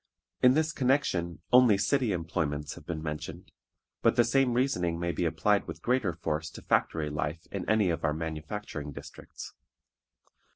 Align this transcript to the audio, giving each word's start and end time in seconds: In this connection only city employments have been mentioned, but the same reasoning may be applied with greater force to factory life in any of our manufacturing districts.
In 0.41 0.55
this 0.55 0.73
connection 0.73 1.43
only 1.53 1.77
city 1.77 2.11
employments 2.11 2.73
have 2.73 2.87
been 2.87 3.03
mentioned, 3.03 3.51
but 4.01 4.15
the 4.15 4.23
same 4.23 4.53
reasoning 4.55 4.99
may 4.99 5.11
be 5.11 5.25
applied 5.25 5.67
with 5.67 5.83
greater 5.83 6.11
force 6.15 6.49
to 6.53 6.63
factory 6.63 7.11
life 7.11 7.45
in 7.51 7.69
any 7.69 7.91
of 7.91 8.03
our 8.03 8.11
manufacturing 8.15 8.93
districts. 8.93 9.53